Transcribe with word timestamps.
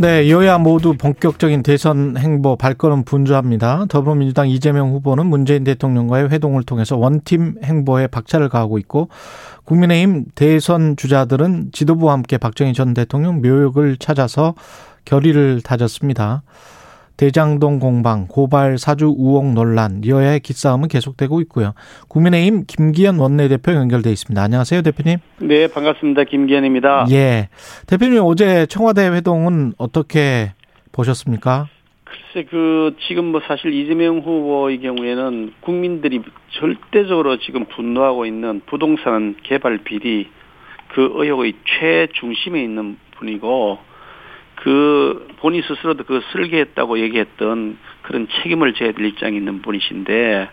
네, 0.00 0.30
여야 0.30 0.58
모두 0.58 0.94
본격적인 0.96 1.64
대선 1.64 2.16
행보 2.16 2.54
발걸음 2.54 3.02
분주합니다. 3.02 3.86
더불어민주당 3.88 4.48
이재명 4.48 4.92
후보는 4.92 5.26
문재인 5.26 5.64
대통령과의 5.64 6.30
회동을 6.30 6.62
통해서 6.62 6.96
원팀 6.96 7.56
행보에 7.64 8.06
박차를 8.06 8.48
가하고 8.48 8.78
있고 8.78 9.08
국민의힘 9.64 10.26
대선 10.36 10.94
주자들은 10.94 11.70
지도부와 11.72 12.12
함께 12.12 12.38
박정희 12.38 12.74
전 12.74 12.94
대통령 12.94 13.42
묘역을 13.42 13.96
찾아서 13.96 14.54
결의를 15.04 15.62
다졌습니다. 15.62 16.44
대장동 17.18 17.80
공방, 17.80 18.28
고발 18.28 18.78
사주 18.78 19.12
우혹 19.18 19.52
논란, 19.52 20.06
여야의 20.06 20.38
기싸움은 20.38 20.86
계속되고 20.86 21.40
있고요. 21.42 21.74
국민의힘 22.08 22.62
김기현 22.66 23.18
원내대표 23.18 23.72
연결돼 23.72 24.10
있습니다. 24.10 24.40
안녕하세요, 24.40 24.82
대표님. 24.82 25.18
네, 25.40 25.66
반갑습니다. 25.66 26.24
김기현입니다. 26.24 27.06
예. 27.10 27.48
대표님 27.88 28.22
어제 28.22 28.66
청와대 28.66 29.08
회동은 29.08 29.72
어떻게 29.78 30.52
보셨습니까? 30.92 31.66
글쎄, 32.04 32.46
그, 32.48 32.94
지금 33.08 33.32
뭐 33.32 33.40
사실 33.48 33.72
이재명 33.74 34.18
후보의 34.18 34.80
경우에는 34.80 35.54
국민들이 35.60 36.22
절대적으로 36.50 37.38
지금 37.40 37.64
분노하고 37.64 38.26
있는 38.26 38.62
부동산 38.66 39.34
개발 39.42 39.78
비리 39.78 40.28
그 40.94 41.10
의혹의 41.16 41.54
최중심에 41.80 42.62
있는 42.62 42.96
분이고 43.18 43.87
그 44.62 45.28
본인 45.38 45.62
스스로도 45.62 46.04
그 46.04 46.20
설계했다고 46.32 46.98
얘기했던 46.98 47.78
그런 48.02 48.28
책임을 48.42 48.74
져야 48.74 48.92
될 48.92 49.06
입장에 49.06 49.36
있는 49.36 49.62
분이신데 49.62 50.50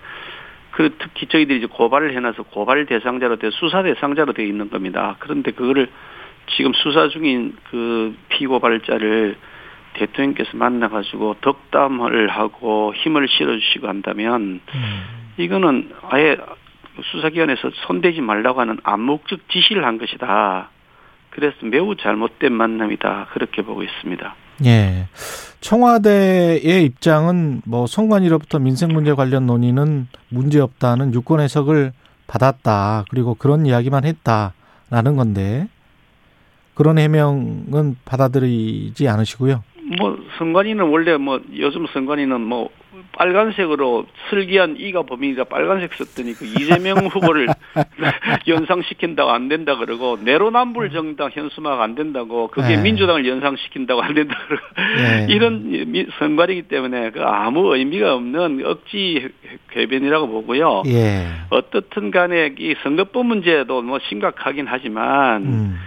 그 0.71 0.95
특히 0.99 1.27
저희들이 1.27 1.59
이제 1.59 1.67
고발을 1.67 2.13
해놔서 2.15 2.43
고발 2.43 2.85
대상자로 2.85 3.37
돼 3.37 3.49
수사 3.51 3.81
대상자로 3.81 4.33
되어 4.33 4.45
있는 4.45 4.69
겁니다. 4.69 5.15
그런데 5.19 5.51
그거를 5.51 5.89
지금 6.55 6.73
수사 6.73 7.07
중인 7.07 7.55
그 7.71 8.15
피고발자를 8.29 9.37
대통령께서 9.93 10.57
만나가지고 10.57 11.37
덕담을 11.41 12.27
하고 12.27 12.93
힘을 12.93 13.27
실어주시고 13.27 13.87
한다면 13.87 14.59
음. 14.75 15.03
이거는 15.37 15.91
아예 16.09 16.37
수사기관에서 17.01 17.71
손대지 17.87 18.21
말라고 18.21 18.61
하는 18.61 18.77
암묵적 18.83 19.49
지시를 19.49 19.85
한 19.85 19.97
것이다. 19.97 20.69
그래서 21.35 21.57
매우 21.63 21.97
잘못된 21.97 22.53
만남이다. 22.53 23.27
그렇게 23.33 23.61
보고 23.61 23.83
있습니다. 23.83 24.35
예. 24.65 25.07
청와대의 25.59 26.85
입장은 26.85 27.61
뭐 27.65 27.87
선관위로부터 27.87 28.59
민생 28.59 28.93
문제 28.93 29.13
관련 29.13 29.45
논의는 29.45 30.07
문제 30.29 30.61
없다는 30.61 31.13
유권 31.13 31.41
해석을 31.41 31.91
받았다. 32.27 33.03
그리고 33.09 33.35
그런 33.35 33.65
이야기만 33.65 34.05
했다라는 34.05 35.17
건데 35.17 35.67
그런 36.73 36.97
해명은 36.97 37.97
받아들이지 38.05 39.09
않으시고요. 39.09 39.61
뭐 39.99 40.17
선관위는 40.37 40.85
원래 40.85 41.17
뭐 41.17 41.41
요즘 41.57 41.85
선관위는 41.87 42.39
뭐 42.39 42.69
빨간색으로 43.17 44.05
슬기한 44.29 44.75
이가 44.77 45.03
범인이다 45.03 45.45
빨간색 45.45 45.93
썼더니 45.93 46.33
그 46.33 46.45
이재명 46.45 46.97
후보를 47.07 47.47
연상시킨다고 48.47 49.31
안 49.31 49.47
된다 49.47 49.75
그러고 49.77 50.17
내로남불 50.21 50.91
정당 50.91 51.29
현수막 51.31 51.81
안 51.81 51.95
된다고 51.95 52.47
그게 52.47 52.75
네. 52.75 52.81
민주당을 52.81 53.27
연상시킨다고 53.27 54.01
안 54.01 54.13
된다 54.13 54.35
그러고 54.47 54.65
네. 54.97 55.27
이런 55.29 56.07
선관위이기 56.19 56.63
때문에 56.63 57.11
그 57.11 57.21
아무 57.23 57.75
의미가 57.75 58.13
없는 58.15 58.65
억지 58.65 59.29
궤변이라고 59.71 60.27
보고요. 60.27 60.83
예. 60.87 61.25
어떻든 61.49 62.11
간에 62.11 62.53
이 62.57 62.75
선거법 62.83 63.25
문제도 63.25 63.81
뭐 63.81 63.99
심각하긴 64.09 64.65
하지만 64.67 65.43
음. 65.43 65.79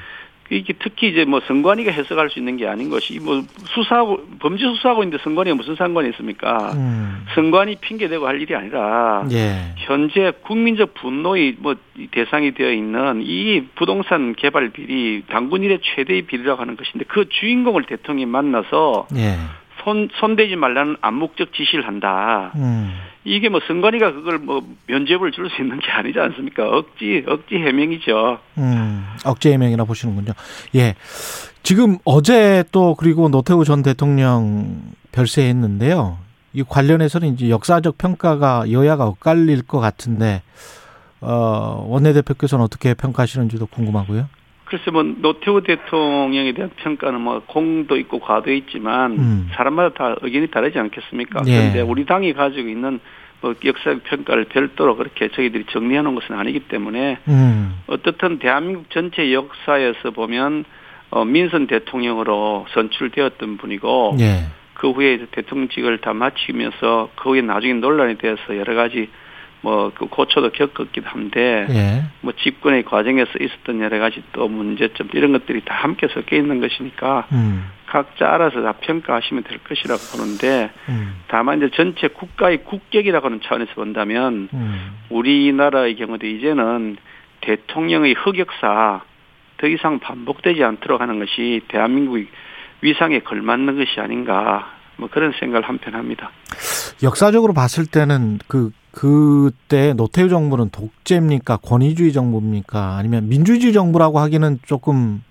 이게 0.51 0.73
특히 0.79 1.09
이제 1.09 1.25
뭐 1.25 1.41
선관위가 1.47 1.93
해석할 1.93 2.31
수 2.31 2.39
있는 2.39 2.57
게 2.57 2.67
아닌 2.67 2.89
것이 2.89 3.19
뭐 3.21 3.43
수사하고 3.67 4.21
범죄 4.39 4.65
수사하고 4.65 5.03
있는데 5.03 5.23
선관위가 5.23 5.57
무슨 5.57 5.75
상관이 5.77 6.09
있습니까? 6.11 6.73
음. 6.73 7.27
선관위 7.35 7.77
핑계 7.81 8.09
대고 8.09 8.27
할 8.27 8.41
일이 8.41 8.55
아니라 8.55 9.27
예. 9.31 9.75
현재 9.77 10.33
국민적 10.43 10.95
분노의 10.95 11.57
뭐 11.59 11.77
대상이 12.13 12.53
되어 12.55 12.73
있는 12.73 13.23
이 13.23 13.67
부동산 13.75 14.35
개발 14.35 14.71
비리 14.71 15.23
당군 15.29 15.63
일의 15.63 15.81
최대의 15.83 16.23
비리라고 16.23 16.61
하는 16.61 16.77
것인데 16.77 17.05
그 17.09 17.29
주인공을 17.29 17.85
대통령이 17.85 18.27
만나서 18.27 19.09
예. 19.17 19.37
손 19.85 20.09
손대지 20.15 20.57
말라는 20.57 20.97
암묵적 21.01 21.53
지시를 21.53 21.87
한다. 21.87 22.53
음. 22.57 22.93
이게 23.37 23.49
뭐 23.49 23.61
선관위가 23.67 24.13
그걸 24.13 24.39
뭐 24.39 24.63
면죄부를 24.87 25.33
줄 25.33 25.49
수 25.51 25.63
있는 25.63 25.79
게 25.81 25.91
아니지 25.91 26.19
않습니까? 26.19 26.69
억지 26.69 27.25
억지 27.27 27.55
해명이죠. 27.57 28.39
음, 28.59 29.05
억지 29.25 29.51
해명이라 29.51 29.85
보시는군요. 29.85 30.33
예. 30.75 30.95
지금 31.63 31.99
어제 32.05 32.65
또 32.73 32.95
그리고 32.95 33.29
노태우 33.29 33.65
전 33.65 33.83
대통령 33.83 34.81
별세했는데요. 35.13 36.19
이 36.55 36.63
관련해서는 36.63 37.35
이제 37.35 37.51
역사적 37.51 37.99
평가가 37.99 38.71
여야가 38.71 39.07
엇갈릴 39.07 39.63
것 39.63 39.79
같은데 39.81 40.43
어, 41.21 41.85
원내대표께서는 41.89 42.65
어떻게 42.65 42.95
평가하시는지도 42.95 43.67
궁금하고요. 43.67 44.29
글쎄 44.69 44.91
뭐 44.91 45.03
노태우 45.03 45.63
대통령에 45.63 46.53
대한 46.53 46.71
평가는 46.77 47.21
뭐 47.21 47.43
공도 47.47 47.97
있고 47.97 48.19
과도 48.21 48.53
있지만 48.53 49.13
음. 49.13 49.51
사람마다 49.55 49.95
다 49.95 50.17
의견이 50.21 50.49
다르지 50.49 50.79
않겠습니까? 50.79 51.43
예. 51.47 51.53
그런데 51.53 51.81
우리 51.81 52.05
당이 52.05 52.35
가지고 52.35 52.69
있는 52.69 53.01
뭐 53.41 53.55
역사적 53.65 54.05
평가를 54.05 54.45
별도로 54.45 54.97
그렇게 54.97 55.29
저희들이 55.29 55.65
정리해 55.71 56.03
놓은 56.03 56.15
것은 56.15 56.35
아니기 56.35 56.61
때문에 56.61 57.19
음. 57.29 57.81
어떻든 57.87 58.39
대한민국 58.39 58.91
전체 58.91 59.33
역사에서 59.33 60.11
보면 60.11 60.65
어 61.11 61.25
민선 61.25 61.67
대통령으로 61.67 62.67
선출되었던 62.75 63.57
분이고 63.57 64.17
예. 64.21 64.49
그 64.75 64.91
후에 64.91 65.27
대통령직을 65.31 65.99
다 66.03 66.13
마치면서 66.13 67.11
그 67.17 67.31
후에 67.31 67.41
나중에 67.41 67.73
논란이 67.75 68.19
되어서 68.19 68.59
여러 68.59 68.75
가지 68.75 69.09
뭐 69.61 69.89
그 69.99 70.07
고초도 70.07 70.51
겪었기도 70.51 71.09
한데 71.09 71.67
예. 71.71 72.05
뭐 72.21 72.33
집권의 72.33 72.85
과정에서 72.85 73.31
있었던 73.41 73.81
여러 73.81 73.99
가지 73.99 74.23
또 74.33 74.49
문제점 74.49 75.09
이런 75.13 75.33
것들이 75.33 75.63
다 75.65 75.75
함께 75.75 76.07
섞여 76.09 76.37
있는 76.37 76.61
것이니까 76.61 77.27
음. 77.33 77.67
각자 77.87 78.35
알아서 78.35 78.63
다 78.63 78.73
평가하시면 78.81 79.45
될 79.45 79.59
것이라고 79.59 80.01
보는데 80.13 80.71
음. 80.89 81.21
다만 81.29 81.59
이제 81.59 81.71
전체 81.75 82.09
국가의 82.09 82.65
국격이라고 82.65 83.27
하는 83.27 83.41
차원에서 83.43 83.75
본다면 83.75 84.49
음. 84.53 84.91
우리나라의 85.11 85.97
경우도 85.97 86.27
이제는 86.27 86.97
대통령의 87.41 88.15
흑역사 88.15 89.03
더 89.57 89.67
이상 89.67 89.99
반복되지 89.99 90.63
않도록 90.63 91.01
하는 91.01 91.19
것이 91.19 91.63
대한민국의 91.69 92.29
위상에 92.83 93.21
걸맞는 93.21 93.77
것이 93.79 93.99
아닌가 94.01 94.73
뭐 94.97 95.09
그런 95.11 95.33
생각을 95.39 95.69
한편 95.69 95.95
합니다. 95.95 96.31
역사적으로 97.03 97.53
봤을 97.55 97.87
때는 97.87 98.39
그 98.47 98.71
그때 98.91 99.93
노태우 99.95 100.29
정부는 100.29 100.71
독재입니까? 100.71 101.59
권위주의 101.59 102.13
정부입니까? 102.13 102.97
아니면 102.97 103.29
민주주의 103.29 103.73
정부라고 103.73 104.19
하기는 104.19 104.61
조금 104.67 105.23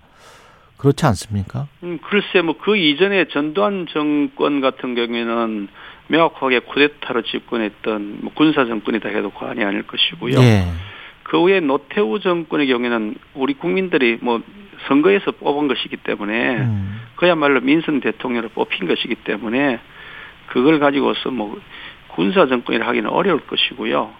그렇지 0.76 1.04
않습니까? 1.06 1.66
음, 1.82 1.98
글쎄, 2.08 2.40
뭐, 2.40 2.56
그 2.56 2.76
이전에 2.76 3.26
전두환 3.28 3.86
정권 3.90 4.60
같은 4.60 4.94
경우에는 4.94 5.68
명확하게 6.06 6.60
쿠데타로 6.60 7.22
집권했던 7.22 8.18
뭐 8.22 8.32
군사 8.34 8.64
정권이다 8.64 9.08
해도 9.08 9.30
과언이 9.30 9.62
아닐 9.62 9.82
것이고요. 9.82 10.38
예. 10.38 10.64
그 11.24 11.38
후에 11.42 11.60
노태우 11.60 12.20
정권의 12.20 12.68
경우에는 12.68 13.16
우리 13.34 13.54
국민들이 13.54 14.18
뭐 14.22 14.40
선거에서 14.86 15.32
뽑은 15.32 15.68
것이기 15.68 15.98
때문에 15.98 16.56
음. 16.56 17.00
그야말로 17.16 17.60
민선 17.60 18.00
대통령을 18.00 18.48
뽑힌 18.50 18.88
것이기 18.88 19.16
때문에 19.16 19.80
그걸 20.46 20.78
가지고서 20.78 21.30
뭐 21.30 21.60
군사 22.18 22.46
정권이라 22.48 22.84
하기는 22.88 23.08
어려울 23.10 23.38
것이고요. 23.46 24.10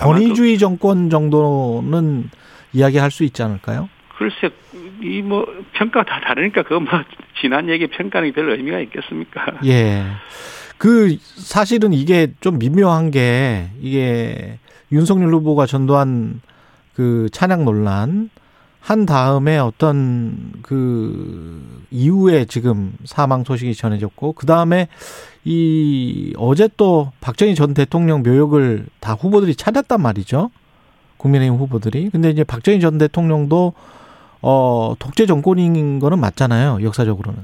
권위주의 0.00 0.58
정권 0.58 1.08
정도는 1.10 2.28
이야기할 2.72 3.12
수 3.12 3.22
있지 3.22 3.40
않을까요? 3.44 3.88
글쎄, 4.18 4.50
이 5.00 5.22
뭐 5.22 5.46
평가 5.72 6.02
다 6.02 6.20
다르니까 6.20 6.64
그거 6.64 6.80
뭐 6.80 6.90
지난 7.40 7.68
얘기 7.68 7.86
평가는 7.86 8.32
별 8.32 8.50
의미가 8.50 8.80
있겠습니까? 8.80 9.58
예. 9.64 10.02
그 10.76 11.16
사실은 11.20 11.92
이게 11.92 12.32
좀 12.40 12.58
미묘한 12.58 13.12
게 13.12 13.68
이게 13.80 14.58
윤석열 14.90 15.32
후보가 15.34 15.66
전두환 15.66 16.40
그 16.94 17.28
찬양 17.30 17.64
논란 17.64 18.28
한 18.86 19.04
다음에 19.04 19.58
어떤 19.58 20.52
그 20.62 21.82
이후에 21.90 22.44
지금 22.44 22.92
사망 23.04 23.42
소식이 23.42 23.74
전해졌고 23.74 24.34
그 24.34 24.46
다음에 24.46 24.86
이 25.44 26.32
어제 26.38 26.68
또 26.76 27.10
박정희 27.20 27.56
전 27.56 27.74
대통령 27.74 28.22
묘역을 28.22 28.86
다 29.00 29.14
후보들이 29.14 29.56
찾았단 29.56 30.00
말이죠. 30.00 30.52
국민의힘 31.16 31.58
후보들이. 31.58 32.10
근데 32.10 32.30
이제 32.30 32.44
박정희 32.44 32.78
전 32.78 32.96
대통령도 32.96 33.72
어 34.42 34.94
독재 35.00 35.26
정권인 35.26 35.98
거는 35.98 36.20
맞잖아요. 36.20 36.78
역사적으로는. 36.84 37.40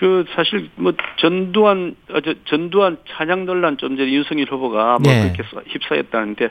그 0.00 0.24
사실 0.34 0.68
뭐 0.74 0.94
전두환 1.20 1.94
어저 2.12 2.34
전두환 2.46 2.96
찬양 3.08 3.46
논란 3.46 3.76
좀 3.76 3.96
전에 3.96 4.10
윤석열 4.10 4.46
후보가 4.50 4.98
뭐 4.98 5.12
네. 5.12 5.32
그렇게 5.32 5.44
휩싸였다는데 5.68 6.48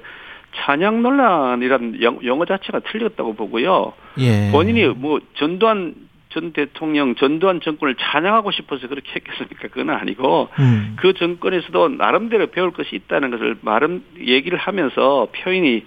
찬양 0.56 1.02
논란이란 1.02 2.02
영어 2.02 2.46
자체가 2.46 2.80
틀렸다고 2.80 3.36
보고요. 3.36 3.94
예. 4.20 4.52
본인이 4.52 4.88
뭐 4.88 5.20
전두환 5.36 5.96
전 6.30 6.52
대통령 6.52 7.16
전두환 7.16 7.62
정권을 7.62 7.96
찬양하고 7.96 8.52
싶어서 8.52 8.88
그렇게 8.88 9.12
했겠습니까? 9.16 9.68
그건 9.68 9.92
아니고 9.92 10.50
음. 10.60 10.96
그 11.00 11.14
정권에서도 11.14 11.90
나름대로 11.90 12.48
배울 12.48 12.72
것이 12.72 12.96
있다는 12.96 13.30
것을 13.30 13.58
말은 13.62 14.04
얘기를 14.20 14.58
하면서 14.58 15.28
표현이 15.32 15.86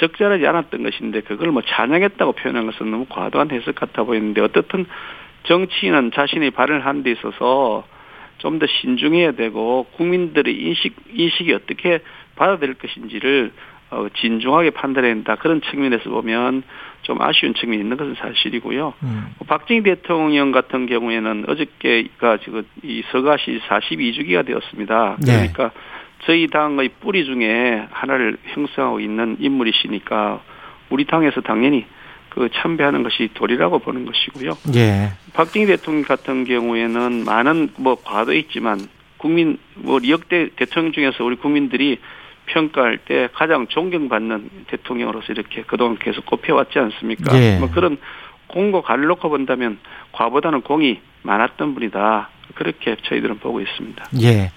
적절하지 0.00 0.46
않았던 0.46 0.82
것인데 0.82 1.20
그걸 1.20 1.50
뭐 1.52 1.62
찬양했다고 1.62 2.32
표현한 2.32 2.66
것은 2.66 2.90
너무 2.90 3.06
과도한 3.08 3.50
해석 3.50 3.74
같아 3.74 4.04
보이는데 4.04 4.40
어떻든 4.40 4.86
정치인은 5.44 6.12
자신의 6.14 6.52
발언을 6.52 6.84
하는 6.84 7.02
데 7.02 7.12
있어서 7.12 7.84
좀 8.38 8.58
더 8.58 8.66
신중해야 8.66 9.32
되고 9.32 9.86
국민들의 9.96 10.54
인식 10.54 10.94
인식이 11.12 11.52
어떻게 11.54 12.00
받아들일 12.36 12.74
것인지를 12.74 13.52
어, 13.94 14.08
진중하게 14.20 14.70
판단해야 14.70 15.14
된다. 15.14 15.36
그런 15.36 15.60
측면에서 15.62 16.10
보면 16.10 16.64
좀 17.02 17.22
아쉬운 17.22 17.54
측면이 17.54 17.80
있는 17.82 17.96
것은 17.96 18.16
사실이고요. 18.16 18.94
음. 19.04 19.34
박정희 19.46 19.82
대통령 19.84 20.50
같은 20.50 20.86
경우에는 20.86 21.44
어저께가 21.46 22.38
지금 22.38 22.64
이 22.82 23.02
서가시 23.12 23.60
42주기가 23.68 24.44
되었습니다. 24.44 25.16
네. 25.20 25.32
그러니까 25.32 25.64
네. 25.68 25.80
저희 26.26 26.48
당의 26.48 26.90
뿌리 27.00 27.24
중에 27.24 27.86
하나를 27.90 28.36
형성하고 28.54 28.98
있는 28.98 29.36
인물이시니까 29.38 30.40
우리 30.90 31.04
당에서 31.04 31.40
당연히 31.42 31.86
그 32.30 32.48
참배하는 32.52 33.04
것이 33.04 33.28
도리라고 33.34 33.78
보는 33.78 34.06
것이고요. 34.06 34.58
예. 34.74 35.10
박정희 35.34 35.66
대통령 35.66 36.02
같은 36.02 36.44
경우에는 36.44 37.24
많은 37.24 37.68
뭐 37.76 37.96
과도 38.02 38.34
있지만 38.34 38.80
국민 39.18 39.58
뭐 39.74 40.00
역대 40.08 40.48
대통령 40.56 40.92
중에서 40.92 41.24
우리 41.24 41.36
국민들이 41.36 41.98
평가할 42.46 42.98
때 42.98 43.28
가장 43.34 43.66
존경받는 43.68 44.50
대통령으로서 44.68 45.32
이렇게 45.32 45.62
그동안 45.62 45.98
계속 45.98 46.26
꼽혀왔지 46.26 46.78
않습니까? 46.78 47.36
예. 47.40 47.58
뭐 47.58 47.70
그런 47.70 47.98
공과 48.46 48.82
가를 48.82 49.06
놓고 49.06 49.28
본다면 49.28 49.78
과보다는 50.12 50.62
공이 50.62 51.00
많았던 51.22 51.74
분이다. 51.74 52.28
그렇게 52.54 52.96
저희들은 53.02 53.38
보고 53.38 53.60
있습니다. 53.60 54.04
예. 54.22 54.52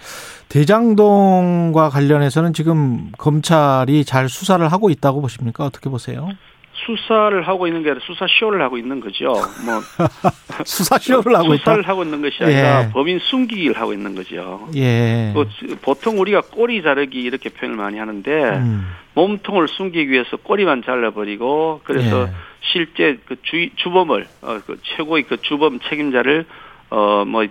대장동과 0.49 1.89
관련해서는 1.89 2.53
지금 2.53 3.11
검찰이 3.17 4.05
잘 4.05 4.29
수사를 4.29 4.65
하고 4.71 4.89
있다고 4.89 5.21
보십니까? 5.21 5.65
어떻게 5.65 5.89
보세요? 5.89 6.29
수사를 6.85 7.47
하고 7.47 7.67
있는 7.67 7.83
게 7.83 7.89
아니라 7.89 8.05
수사 8.05 8.25
쇼를 8.27 8.61
하고 8.61 8.77
있는 8.77 8.99
거죠. 8.99 9.33
뭐 9.65 9.81
수사 10.65 10.97
쇼를 10.97 11.35
하고 11.35 11.53
있다. 11.53 11.57
수사를 11.57 11.87
하고 11.87 12.03
있는 12.03 12.21
것이 12.21 12.43
아니라 12.43 12.85
예. 12.85 12.89
범인 12.91 13.19
숨기기를 13.19 13.79
하고 13.79 13.93
있는 13.93 14.15
거죠. 14.15 14.67
예. 14.75 15.31
뭐 15.33 15.45
보통 15.81 16.19
우리가 16.19 16.41
꼬리 16.41 16.81
자르기 16.81 17.19
이렇게 17.19 17.49
표현을 17.49 17.77
많이 17.77 17.97
하는데 17.97 18.31
음. 18.31 18.87
몸통을 19.15 19.67
숨기기 19.67 20.11
위해서 20.11 20.37
꼬리만 20.37 20.83
잘라버리고 20.83 21.81
그래서 21.83 22.27
예. 22.27 22.31
실제 22.61 23.17
그 23.25 23.35
주, 23.41 23.69
주범을 23.75 24.27
어, 24.41 24.59
그 24.65 24.77
최고의 24.83 25.23
그 25.23 25.41
주범 25.41 25.79
책임자를 25.89 26.45
어뭐 26.89 27.47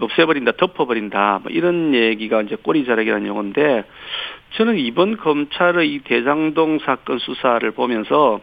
없애버린다, 0.00 0.52
덮어버린다, 0.52 1.40
뭐 1.42 1.50
이런 1.50 1.94
얘기가 1.94 2.42
이제 2.42 2.56
꼬리 2.56 2.84
자르기라는 2.84 3.26
용어인데 3.26 3.84
저는 4.56 4.78
이번 4.78 5.16
검찰의 5.16 5.92
이 5.92 5.98
대장동 6.00 6.78
사건 6.84 7.18
수사를 7.18 7.68
보면서 7.72 8.40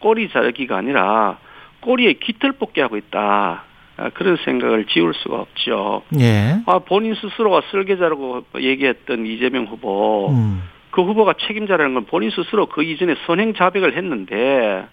꼬리 0.00 0.28
자르기가 0.30 0.76
아니라 0.76 1.38
꼬리에 1.80 2.14
깃털 2.14 2.52
뽑기 2.52 2.80
하고 2.80 2.96
있다. 2.96 3.64
아, 3.96 4.10
그런 4.14 4.36
생각을 4.44 4.86
지울 4.86 5.14
수가 5.14 5.40
없죠. 5.40 6.02
예. 6.18 6.60
아, 6.66 6.78
본인 6.80 7.14
스스로가 7.14 7.62
설계자라고 7.70 8.44
얘기했던 8.58 9.26
이재명 9.26 9.66
후보. 9.66 10.30
음. 10.30 10.62
그 10.90 11.02
후보가 11.02 11.34
책임자라는 11.46 11.94
건 11.94 12.06
본인 12.06 12.30
스스로 12.30 12.66
그 12.66 12.82
이전에 12.82 13.14
선행 13.26 13.54
자백을 13.54 13.96
했는데 13.96 14.86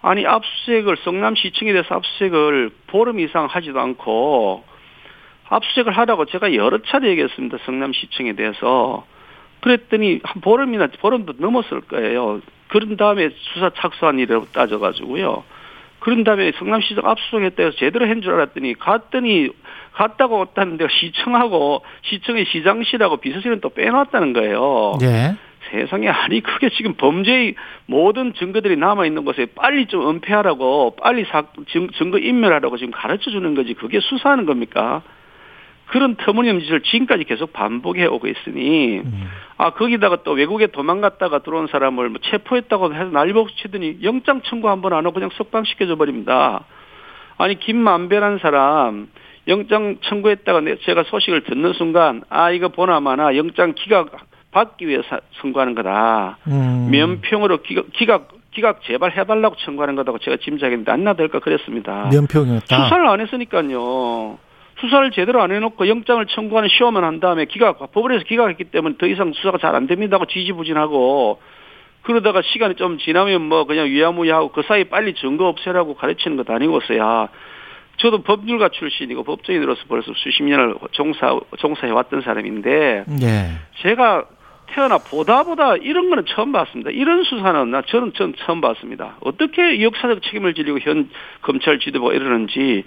아니 0.00 0.26
압수수색을 0.26 0.98
성남시청에 0.98 1.72
대해서 1.72 1.94
압수수색을 1.94 2.70
보름 2.86 3.18
이상 3.18 3.46
하지도 3.46 3.80
않고 3.80 4.64
압수수색을 5.48 5.96
하라고 5.96 6.26
제가 6.26 6.54
여러 6.54 6.78
차례 6.82 7.08
얘기했습니다. 7.10 7.58
성남시청에 7.64 8.34
대해서. 8.34 9.06
그랬더니 9.60 10.20
한 10.22 10.42
보름이나 10.42 10.88
보름도 11.00 11.34
넘었을 11.38 11.80
거예요. 11.82 12.40
그런 12.74 12.96
다음에 12.96 13.30
수사 13.52 13.70
착수한 13.70 14.18
일이라고 14.18 14.46
따져가지고요. 14.46 15.44
그런 16.00 16.24
다음에 16.24 16.50
성남시장 16.58 17.06
압수수색했다 17.06 17.62
해서 17.62 17.76
제대로 17.76 18.08
한 18.08 18.20
줄 18.20 18.34
알았더니 18.34 18.74
갔더니 18.74 19.48
갔다고 19.92 20.38
왔다는 20.38 20.76
데가 20.76 20.90
시청하고 20.90 21.82
시청의 22.02 22.46
시장실하고 22.46 23.18
비서실은 23.18 23.60
또 23.60 23.68
빼놨다는 23.68 24.32
거예요. 24.32 24.98
네. 25.00 25.36
세상에 25.70 26.08
아니 26.08 26.40
그게 26.40 26.68
지금 26.70 26.94
범죄의 26.94 27.54
모든 27.86 28.34
증거들이 28.34 28.76
남아 28.76 29.06
있는 29.06 29.24
곳에 29.24 29.46
빨리 29.54 29.86
좀 29.86 30.08
은폐하라고 30.10 30.96
빨리 30.96 31.24
사, 31.26 31.44
증거 31.96 32.18
인멸하라고 32.18 32.76
지금 32.76 32.92
가르쳐 32.92 33.30
주는 33.30 33.54
거지 33.54 33.74
그게 33.74 34.00
수사하는 34.00 34.46
겁니까? 34.46 35.02
그런 35.86 36.16
터무니없는 36.16 36.62
짓을 36.64 36.80
지금까지 36.80 37.24
계속 37.24 37.52
반복해 37.52 38.06
오고 38.06 38.26
있으니 38.26 38.98
음. 39.00 39.28
아 39.56 39.70
거기다가 39.70 40.22
또 40.24 40.32
외국에 40.32 40.66
도망갔다가 40.68 41.40
들어온 41.40 41.66
사람을 41.68 42.08
뭐 42.08 42.20
체포했다고 42.22 42.94
해서 42.94 43.04
난리복수 43.10 43.56
치더니 43.56 43.98
영장 44.02 44.40
청구 44.42 44.68
한 44.70 44.80
번 44.80 44.92
안 44.92 45.04
하고 45.04 45.14
그냥 45.14 45.30
석방시켜줘 45.34 45.96
버립니다. 45.96 46.64
아니 47.38 47.58
김만배란 47.58 48.38
사람 48.38 49.08
영장 49.46 49.96
청구했다가 50.02 50.62
제가 50.84 51.04
소식을 51.04 51.44
듣는 51.44 51.72
순간 51.74 52.22
아 52.30 52.50
이거 52.50 52.68
보나마나 52.68 53.36
영장 53.36 53.74
기각 53.74 54.10
받기 54.52 54.86
위해서 54.88 55.20
청구하는 55.40 55.74
거다. 55.74 56.38
음. 56.46 56.88
면평으로 56.90 57.58
기각, 57.62 57.86
기각 57.92 58.28
기각 58.52 58.82
제발 58.84 59.10
해달라고 59.10 59.56
청구하는 59.56 59.96
거다고 59.96 60.18
제가 60.20 60.36
짐작했는데 60.36 60.90
안 60.92 61.02
나될까 61.04 61.40
그랬습니다. 61.40 62.08
면평이었다. 62.12 62.84
수사를 62.84 63.06
안 63.08 63.20
했으니까요. 63.20 64.38
수사를 64.80 65.10
제대로 65.12 65.40
안 65.42 65.52
해놓고 65.52 65.88
영장을 65.88 66.24
청구하는 66.26 66.68
시험을 66.68 67.04
한 67.04 67.20
다음에 67.20 67.44
기각 67.44 67.78
법원에서 67.92 68.24
기각했기 68.24 68.64
때문에 68.64 68.96
더 68.98 69.06
이상 69.06 69.32
수사가 69.32 69.58
잘 69.58 69.74
안 69.74 69.86
됩니다고 69.86 70.26
지지부진하고 70.26 71.40
그러다가 72.02 72.42
시간이 72.42 72.74
좀 72.76 72.98
지나면 72.98 73.42
뭐 73.42 73.64
그냥 73.64 73.86
위야무야하고 73.86 74.52
그 74.52 74.62
사이 74.62 74.84
빨리 74.84 75.14
증거 75.14 75.48
없애라고 75.48 75.94
가르치는 75.94 76.36
것 76.36 76.48
아니고서야 76.50 77.28
저도 77.96 78.22
법률가 78.22 78.68
출신이고 78.70 79.24
법조인으로서 79.24 79.82
벌써 79.88 80.12
수십 80.14 80.42
년을 80.42 80.74
종사 80.92 81.38
종사해 81.58 81.92
왔던 81.92 82.22
사람인데 82.22 83.04
네. 83.20 83.50
제가 83.82 84.24
태어나 84.66 84.98
보다 84.98 85.44
보다 85.44 85.76
이런 85.76 86.10
거는 86.10 86.24
처음 86.26 86.52
봤습니다. 86.52 86.90
이런 86.90 87.22
수사는 87.22 87.70
나 87.70 87.82
저는 87.82 88.12
전 88.14 88.34
처음 88.38 88.60
봤습니다. 88.60 89.16
어떻게 89.20 89.82
역사적 89.82 90.22
책임을 90.22 90.54
지려고 90.54 90.80
현 90.80 91.08
검찰 91.42 91.78
지도부가 91.78 92.14
이러는지 92.14 92.84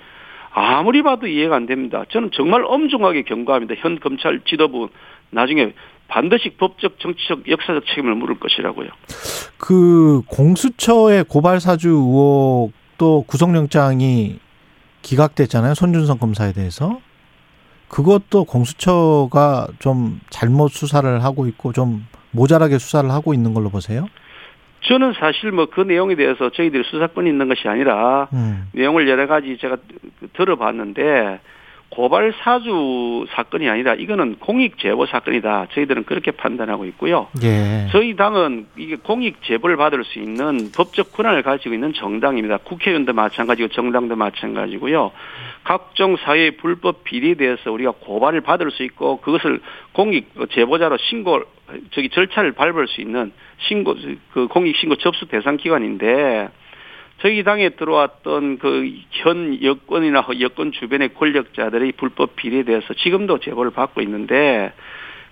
아무리 0.60 1.04
봐도 1.04 1.28
이해가 1.28 1.56
안 1.56 1.68
됩니다. 1.68 2.04
저는 2.10 2.32
정말 2.34 2.64
엄중하게 2.66 3.24
경고합니다. 3.24 3.76
현 3.78 4.00
검찰 4.00 4.42
지도부 4.44 4.90
나중에 5.30 5.74
반드시 6.08 6.50
법적, 6.58 7.00
정치적, 7.00 7.48
역사적 7.48 7.86
책임을 7.86 8.16
물을 8.16 8.40
것이라고요. 8.40 8.90
그 9.60 10.22
공수처의 10.28 11.26
고발 11.26 11.60
사주 11.60 11.90
의혹도 11.90 13.24
구속영장이 13.28 14.40
기각됐잖아요. 15.04 15.76
손준성 15.76 16.18
검사에 16.18 16.54
대해서. 16.54 17.00
그것도 17.88 18.46
공수처가 18.46 19.68
좀 19.78 20.20
잘못 20.32 20.70
수사를 20.70 21.24
하고 21.24 21.46
있고 21.48 21.72
좀 21.72 22.08
모자라게 22.32 22.80
수사를 22.80 23.10
하고 23.12 23.36
있는 23.36 23.54
걸로 23.54 23.70
보세요? 23.70 24.08
저는 24.82 25.14
사실 25.14 25.52
뭐 25.52 25.68
그 25.68 25.82
내용에 25.82 26.16
대해서 26.16 26.50
저희들이 26.50 26.84
수사권이 26.84 27.30
있는 27.30 27.48
것이 27.48 27.68
아니라 27.68 28.28
음. 28.34 28.68
내용을 28.74 29.08
여러 29.10 29.28
가지 29.28 29.58
제가 29.58 29.78
들어봤는데 30.34 31.40
고발 31.90 32.34
사주 32.40 33.26
사건이 33.32 33.70
아니라 33.70 33.96
이거는 33.96 34.36
공익 34.40 34.78
제보 34.78 35.06
사건이다. 35.06 35.68
저희들은 35.74 36.04
그렇게 36.04 36.32
판단하고 36.32 36.86
있고요. 36.86 37.28
예. 37.44 37.88
저희 37.92 38.16
당은 38.16 38.68
이게 38.78 38.98
공익 38.98 39.42
제보를 39.44 39.78
받을 39.78 40.04
수 40.04 40.20
있는 40.20 40.72
법적 40.76 41.14
권한을 41.14 41.44
가지고 41.44 41.74
있는 41.74 41.94
정당입니다. 41.94 42.58
국회의원도 42.58 43.14
마찬가지고 43.14 43.70
정당도 43.70 44.16
마찬가지고요. 44.16 45.12
각종 45.64 46.18
사회 46.18 46.52
불법 46.52 47.04
비리에 47.04 47.36
대해서 47.36 47.72
우리가 47.72 47.94
고발을 48.00 48.42
받을 48.42 48.70
수 48.72 48.84
있고 48.84 49.22
그것을 49.22 49.62
공익 49.94 50.34
제보자로 50.52 50.98
신고 50.98 51.42
저기 51.92 52.10
절차를 52.10 52.52
밟을 52.52 52.88
수 52.88 53.02
있는 53.02 53.32
신고 53.68 53.96
그 54.34 54.48
공익 54.48 54.76
신고 54.76 54.96
접수 54.98 55.26
대상 55.28 55.58
기관인데 55.58 56.50
저희 57.20 57.44
당에 57.44 57.70
들어왔던 57.70 58.60
그 58.60 59.08
현 59.12 59.62
여권이나 59.64 60.26
여권 60.40 60.72
주변의 60.72 61.14
권력자들의 61.16 61.94
불법 61.94 62.36
비리에 62.36 62.64
대해서 62.64 62.94
지금도 62.94 63.40
제보를 63.40 63.72
받고 63.72 64.02
있는데 64.02 64.72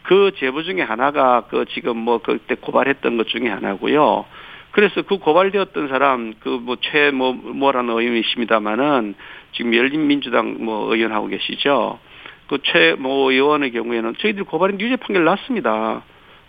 그 0.04 0.32
제보 0.38 0.64
중에 0.64 0.82
하나가 0.82 1.46
그 1.50 1.66
지금 1.70 1.98
뭐 1.98 2.20
그때 2.20 2.56
고발했던 2.56 3.18
것 3.18 3.28
중에 3.28 3.48
하나고요. 3.48 4.26
그래서 4.72 5.04
그 5.04 5.18
고발되었던 5.20 5.88
사람 5.88 6.34
그 6.40 6.50
뭐 6.50 6.76
최뭐 6.82 7.34
뭐라는 7.34 7.92
의원이십니다마는 7.98 9.16
지금 9.54 9.74
열린민주당 9.74 10.58
뭐 10.60 10.94
의원하고 10.94 11.28
계시죠. 11.28 12.00
그 12.48 12.58
최모 12.64 13.32
의원의 13.32 13.72
경우에는 13.72 14.16
저희들이 14.20 14.46
고발인 14.46 14.80
유죄 14.82 14.96
판결 14.98 15.24
났습니다. 15.26 16.04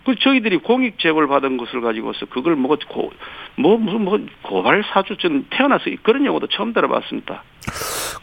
그 0.07 0.15
저희들이 0.17 0.59
공익 0.59 0.99
제보를 0.99 1.27
받은 1.27 1.57
것을 1.57 1.81
가지고서 1.81 2.27
그걸 2.27 2.55
뭐, 2.55 2.77
고, 2.87 3.11
뭐, 3.57 3.77
무슨 3.77 4.05
뭐, 4.05 4.17
고발 4.41 4.81
사주, 4.93 5.17
전 5.17 5.45
태어나서 5.49 5.83
그런 6.01 6.25
용어도 6.25 6.47
처음 6.47 6.71
들어봤습니다. 6.71 7.43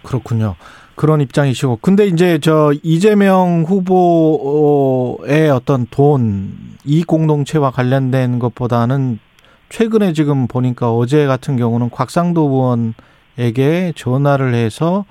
그렇군요. 0.03 0.55
그런 0.95 1.21
입장이시고. 1.21 1.81
근데 1.83 2.07
이제 2.07 2.39
저 2.39 2.73
이재명 2.83 3.65
후보의 3.69 5.51
어떤 5.51 5.87
돈, 5.91 6.55
이익 6.87 7.07
공동체와 7.07 7.71
관련된 7.71 8.39
것보다는 8.39 9.19
최근에 9.69 10.15
지금 10.15 10.47
보니까 10.47 10.91
어제 10.91 11.27
같은 11.27 11.59
경우는 11.59 11.91
곽상도 11.91 12.95
의원에게 13.37 13.93
전화를 13.95 14.55
해서 14.55 15.05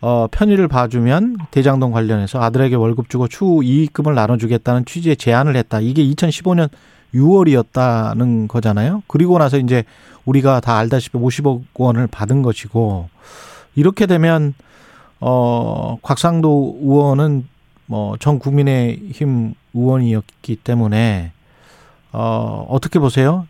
어, 0.00 0.28
편의를 0.30 0.68
봐주면 0.68 1.38
대장동 1.50 1.90
관련해서 1.92 2.40
아들에게 2.40 2.76
월급 2.76 3.08
주고 3.10 3.26
추후 3.26 3.64
이익금을 3.64 4.14
나눠주겠다는 4.14 4.84
취지의 4.84 5.16
제안을 5.16 5.56
했다. 5.56 5.80
이게 5.80 6.04
2015년 6.04 6.68
6월이었다는 7.14 8.48
거잖아요. 8.48 9.02
그리고 9.06 9.38
나서 9.38 9.58
이제 9.58 9.84
우리가 10.24 10.60
다 10.60 10.76
알다시피 10.76 11.18
50억 11.18 11.62
원을 11.74 12.06
받은 12.06 12.42
것이고 12.42 13.08
이렇게 13.74 14.06
되면 14.06 14.54
어 15.20 15.96
곽상도 16.02 16.78
의원은 16.82 17.48
뭐 17.86 18.16
전 18.20 18.38
국민의힘 18.38 19.54
의원이었기 19.74 20.56
때문에 20.56 21.32
어 22.12 22.66
어떻게 22.68 22.98
보세요? 22.98 23.46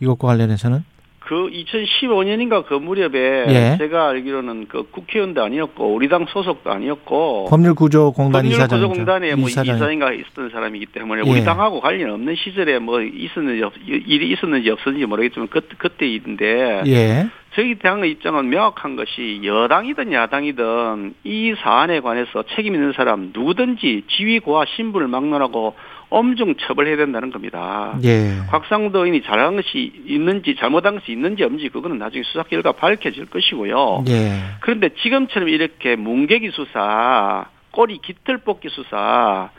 이것과 0.00 0.28
관련해서는? 0.28 0.84
그 1.32 1.48
2015년인가 1.48 2.66
그 2.66 2.74
무렵에 2.74 3.46
예. 3.48 3.76
제가 3.78 4.10
알기로는 4.10 4.66
그 4.68 4.82
국회의원도 4.90 5.42
아니었고 5.42 5.94
우리 5.94 6.10
당 6.10 6.26
소속도 6.28 6.70
아니었고 6.70 7.46
법률구조공단 7.48 8.44
이사장 8.44 8.68
법률구조공단에 8.68 9.34
뭐 9.36 9.48
이사장인가 9.48 10.12
있었던 10.12 10.50
사람이기 10.50 10.84
때문에 10.92 11.22
예. 11.24 11.30
우리 11.30 11.42
당하고 11.42 11.80
관련 11.80 12.10
없는 12.10 12.34
시절에 12.36 12.80
뭐 12.80 13.00
있었는지 13.00 13.62
없, 13.62 13.72
일이 13.86 14.30
있었는지 14.30 14.68
없었는지 14.68 15.06
모르겠지만 15.06 15.48
그 15.48 15.62
그때인데 15.78 16.82
예. 16.84 17.28
저희 17.54 17.78
당의 17.78 18.10
입장은 18.10 18.50
명확한 18.50 18.96
것이 18.96 19.40
여당이든 19.42 20.12
야당이든 20.12 21.14
이 21.24 21.54
사안에 21.62 22.00
관해서 22.00 22.44
책임 22.54 22.74
있는 22.74 22.92
사람 22.92 23.30
누구든지 23.32 24.04
지위고와 24.08 24.66
신분을 24.76 25.08
막론하고 25.08 25.74
엄중 26.12 26.54
처벌해야 26.56 26.96
된다는 26.96 27.30
겁니다. 27.30 27.98
예. 28.04 28.36
곽상도 28.50 29.00
의원이 29.00 29.22
잘한 29.22 29.56
것이 29.56 29.92
있는지 30.06 30.56
잘못한 30.56 30.96
것이 30.96 31.10
있는지 31.10 31.42
없는지 31.42 31.70
그거는 31.70 31.98
나중에 31.98 32.22
수사 32.24 32.42
결과 32.42 32.72
밝혀질 32.72 33.26
것이고요. 33.26 34.04
예. 34.08 34.38
그런데 34.60 34.90
지금처럼 35.02 35.48
이렇게 35.48 35.96
뭉개기 35.96 36.50
수사, 36.52 37.46
꼬리 37.70 37.98
깃털 37.98 38.38
뽑기 38.38 38.68
수사, 38.70 39.50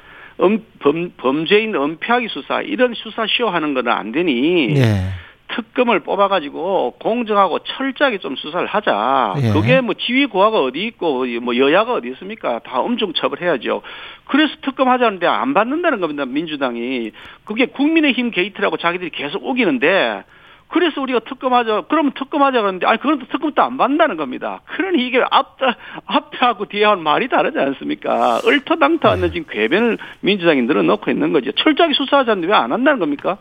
음, 0.41 0.63
범, 0.79 1.11
범죄인 1.17 1.75
은폐하기 1.75 2.27
수사 2.29 2.61
이런 2.61 2.93
수사 2.93 3.25
시효하는 3.27 3.73
거는 3.73 3.91
안 3.91 4.11
되니 4.11 4.75
예. 4.77 5.09
특검을 5.55 5.99
뽑아가지고 6.01 6.95
공정하고 6.99 7.59
철저하게 7.59 8.17
좀 8.19 8.35
수사를 8.35 8.65
하자. 8.67 9.35
예. 9.37 9.51
그게 9.53 9.81
뭐 9.81 9.93
지휘 9.93 10.25
고하가 10.25 10.61
어디 10.61 10.83
있고 10.85 11.25
뭐 11.41 11.57
여야가 11.57 11.93
어디 11.93 12.09
있습니까? 12.09 12.59
다 12.59 12.79
엄청 12.79 13.13
처벌해야죠. 13.13 13.81
그래서 14.25 14.53
특검 14.61 14.89
하자는데 14.89 15.27
안 15.27 15.53
받는다는 15.53 15.99
겁니다. 16.01 16.25
민주당이 16.25 17.11
그게 17.45 17.67
국민의힘 17.67 18.31
게이트라고 18.31 18.77
자기들이 18.77 19.11
계속 19.11 19.45
우기는데. 19.45 20.23
그래서 20.69 21.01
우리가 21.01 21.19
특검하자. 21.19 21.83
그러면 21.87 22.13
특검하자 22.13 22.59
그러는데, 22.61 22.87
아니, 22.87 22.97
그건 22.97 23.19
또 23.19 23.27
특검도 23.27 23.61
안 23.61 23.77
받는다는 23.77 24.17
겁니다. 24.17 24.61
그러니 24.75 25.05
이게 25.05 25.23
앞, 25.29 25.57
앞하고 26.07 26.65
뒤하고는 26.65 27.03
말이 27.03 27.27
다르지 27.29 27.59
않습니까? 27.59 28.39
얼터당터 28.43 29.07
않는 29.09 29.31
지금 29.33 29.45
궤변을 29.51 29.99
민주당이 30.21 30.63
늘어놓고 30.63 31.11
있는 31.11 31.31
거죠. 31.31 31.51
철저하게 31.51 31.93
수사하자는데 31.93 32.47
왜 32.47 32.53
안 32.55 32.71
한다는 32.71 32.97
겁니까? 32.97 33.37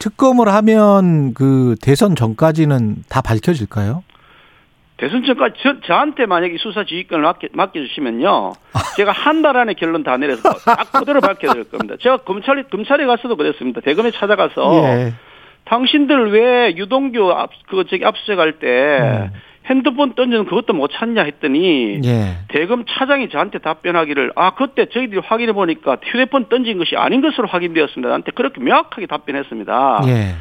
특검을 0.00 0.48
하면 0.48 1.34
그 1.34 1.76
대선 1.80 2.16
전까지는 2.16 3.04
다 3.08 3.20
밝혀질까요? 3.22 4.02
대선 4.96 5.24
전까지 5.24 5.54
저, 5.62 5.80
저한테 5.80 6.26
만약에 6.26 6.56
수사 6.58 6.84
지휘권을 6.84 7.22
맡겨, 7.24 7.48
맡겨주시면요. 7.52 8.52
제가 8.96 9.12
한 9.12 9.42
달 9.42 9.56
안에 9.56 9.74
결론 9.74 10.02
다 10.02 10.16
내려서 10.16 10.42
딱 10.64 10.92
그대로 10.92 11.20
밝혀드릴 11.20 11.70
겁니다. 11.70 11.94
제가 12.00 12.18
검찰에, 12.18 12.64
검찰에 12.64 13.06
가서도 13.06 13.36
그랬습니다. 13.36 13.80
대검에 13.80 14.10
찾아가서 14.10 14.82
예. 14.84 15.14
당신들 15.64 16.32
왜 16.32 16.76
유동규 16.76 17.30
앞, 17.32 17.50
그, 17.68 17.84
저기 17.88 18.04
압수수색할 18.04 18.58
때 18.58 18.98
음. 19.00 19.30
핸드폰 19.66 20.14
던지는 20.14 20.46
그것도 20.46 20.72
못 20.72 20.90
찾냐 20.92 21.22
했더니 21.22 22.00
예. 22.04 22.38
대검 22.48 22.84
차장이 22.88 23.28
저한테 23.28 23.58
답변하기를 23.58 24.32
아 24.34 24.54
그때 24.54 24.86
저희들이 24.86 25.20
확인해 25.24 25.52
보니까 25.52 25.98
휴대폰 26.02 26.48
던진 26.48 26.78
것이 26.78 26.96
아닌 26.96 27.20
것으로 27.20 27.46
확인되었습니다. 27.46 28.08
나한테 28.08 28.32
그렇게 28.32 28.60
명확하게 28.60 29.06
답변했습니다. 29.06 30.02
예. 30.06 30.34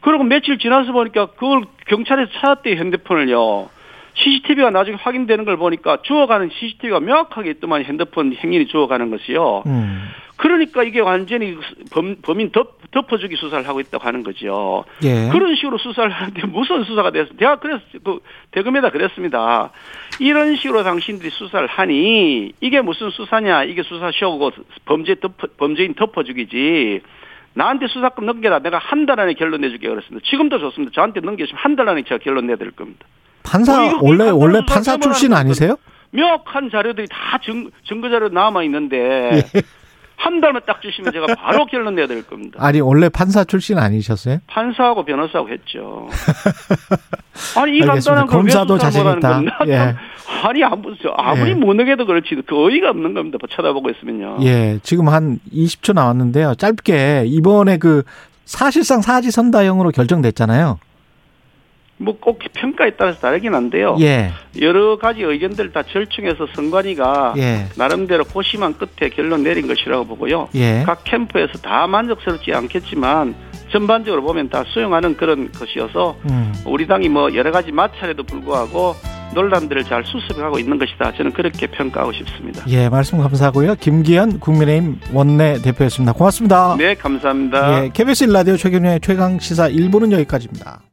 그리고 0.00 0.24
며칠 0.24 0.58
지나서 0.58 0.92
보니까 0.92 1.26
그걸 1.26 1.64
경찰에서 1.86 2.30
찾았대요 2.32 2.76
핸드폰을요. 2.76 3.68
CCTV가 4.16 4.70
나중에 4.70 4.96
확인되는 5.00 5.44
걸 5.44 5.56
보니까 5.56 5.98
주워가는 6.02 6.50
CCTV가 6.52 7.00
명확하게 7.00 7.50
있더만 7.52 7.84
핸드폰 7.84 8.34
행인이 8.34 8.66
주워가는 8.66 9.10
것이요. 9.10 9.62
음. 9.66 10.08
그러니까 10.36 10.82
이게 10.82 11.00
완전히 11.00 11.56
범, 11.92 12.16
범인 12.22 12.50
덮, 12.50 12.78
덮어주기 12.90 13.36
수사를 13.36 13.66
하고 13.68 13.80
있다고 13.80 14.04
하는 14.04 14.22
거죠. 14.24 14.84
예. 15.04 15.28
그런 15.30 15.54
식으로 15.54 15.78
수사를 15.78 16.10
하는데 16.10 16.46
무슨 16.48 16.82
수사가 16.84 17.10
됐어? 17.12 17.30
제가 17.38 17.56
그래서 17.60 17.80
그 18.04 18.18
대검에다 18.50 18.90
그랬습니다. 18.90 19.70
이런 20.18 20.56
식으로 20.56 20.82
당신들이 20.82 21.30
수사를 21.30 21.66
하니 21.68 22.52
이게 22.60 22.80
무슨 22.80 23.10
수사냐? 23.10 23.64
이게 23.64 23.82
수사 23.84 24.10
쇼고 24.12 24.50
범죄 24.86 25.14
덮어, 25.20 25.46
범죄인 25.56 25.94
덮어주기지. 25.94 27.00
나한테 27.54 27.86
수사권 27.86 28.26
넘겨라. 28.26 28.58
내가 28.58 28.78
한 28.78 29.06
달 29.06 29.20
안에 29.20 29.34
결론 29.34 29.60
내줄게 29.60 29.88
그랬습니다. 29.88 30.26
지금도 30.28 30.58
좋습니다. 30.58 30.92
저한테 30.94 31.20
넘겨주시면 31.20 31.60
한 31.62 31.76
달 31.76 31.88
안에 31.88 32.02
제가 32.02 32.18
결론 32.18 32.48
내드릴 32.48 32.72
겁니다. 32.72 33.06
판사 33.44 33.76
뭐 33.80 33.86
이거 33.88 33.98
원래 34.02 34.30
원래 34.30 34.60
판사 34.66 34.96
출신 34.96 35.32
아니세요? 35.32 35.76
명확한 36.10 36.70
자료들이 36.70 37.06
다 37.10 37.38
증, 37.44 37.70
증거 37.86 38.08
자료 38.08 38.28
남아 38.28 38.62
있는데 38.64 38.96
예. 39.54 39.62
한 40.24 40.40
달만 40.40 40.62
딱 40.66 40.80
주시면 40.80 41.12
제가 41.12 41.26
바로 41.36 41.66
결론 41.66 41.94
내야 41.94 42.06
될 42.06 42.26
겁니다. 42.26 42.58
아니 42.60 42.80
원래 42.80 43.08
판사 43.10 43.44
출신 43.44 43.78
아니셨어요? 43.78 44.38
판사하고 44.46 45.04
변호사하고 45.04 45.50
했죠. 45.50 46.08
아니 47.56 47.76
이. 47.76 47.80
간단한 47.80 48.26
검사도 48.26 48.78
자신 48.78 49.02
있다. 49.02 49.20
겁니다. 49.20 49.58
예. 49.66 49.94
아니 50.42 50.64
아무 50.64 50.94
아무리 51.16 51.50
예. 51.50 51.54
못하게도 51.54 52.06
그렇지 52.06 52.36
그 52.46 52.64
어이가 52.64 52.90
없는 52.90 53.12
겁니다. 53.14 53.38
뭐 53.38 53.48
쳐다보고 53.50 53.90
있으면요. 53.90 54.38
예, 54.42 54.78
지금 54.82 55.08
한 55.08 55.38
20초 55.52 55.94
나왔는데요. 55.94 56.54
짧게 56.54 57.24
이번에 57.26 57.76
그 57.78 58.02
사실상 58.46 59.02
사지선다형으로 59.02 59.90
결정됐잖아요. 59.90 60.78
뭐 61.96 62.14
꼭 62.20 62.38
평가에 62.54 62.92
따라서 62.98 63.20
다르긴 63.20 63.54
한데요. 63.54 63.96
예, 64.00 64.30
여러 64.60 64.96
가지 64.98 65.22
의견들 65.22 65.72
다 65.72 65.82
절충해서 65.82 66.46
선관위가 66.54 67.34
예, 67.36 67.66
나름대로 67.76 68.24
고심한 68.24 68.74
끝에 68.78 69.10
결론 69.10 69.42
내린 69.42 69.66
것이라고 69.66 70.04
보고요. 70.06 70.48
예. 70.54 70.82
각 70.86 71.04
캠프에서 71.04 71.58
다 71.58 71.86
만족스럽지 71.86 72.52
않겠지만 72.52 73.34
전반적으로 73.70 74.22
보면 74.22 74.48
다 74.48 74.64
수용하는 74.68 75.16
그런 75.16 75.50
것이어서 75.52 76.16
음. 76.30 76.52
우리 76.64 76.86
당이 76.86 77.08
뭐 77.08 77.34
여러 77.34 77.50
가지 77.50 77.72
마찰에도 77.72 78.22
불구하고 78.22 78.94
논란들을 79.34 79.84
잘 79.84 80.04
수습하고 80.04 80.58
있는 80.60 80.78
것이다. 80.78 81.12
저는 81.16 81.32
그렇게 81.32 81.66
평가하고 81.66 82.12
싶습니다. 82.12 82.64
예, 82.68 82.88
말씀 82.88 83.18
감사하고요. 83.18 83.74
김기현 83.74 84.38
국민의힘 84.38 85.00
원내 85.12 85.58
대표였습니다. 85.62 86.12
고맙습니다. 86.12 86.76
네, 86.78 86.94
감사합니다. 86.94 87.84
예, 87.84 87.90
KBS 87.92 88.24
일라디오 88.24 88.56
최경영의 88.56 89.00
최강 89.00 89.38
시사 89.40 89.68
1부는 89.68 90.12
여기까지입니다. 90.12 90.84